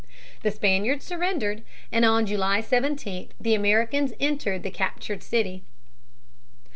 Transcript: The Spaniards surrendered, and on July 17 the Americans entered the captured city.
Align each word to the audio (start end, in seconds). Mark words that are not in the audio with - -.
The 0.41 0.49
Spaniards 0.49 1.05
surrendered, 1.05 1.61
and 1.91 2.03
on 2.03 2.25
July 2.25 2.61
17 2.61 3.33
the 3.39 3.53
Americans 3.53 4.13
entered 4.19 4.63
the 4.63 4.71
captured 4.71 5.21
city. 5.21 5.61